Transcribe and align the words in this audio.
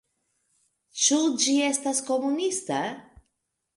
Ĉu 1.01 1.19
ĝi 1.43 1.55
estas 1.67 2.03
komunista? 2.11 2.81